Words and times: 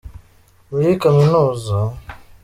muri 0.69 0.89
kaminuza. 1.01 1.75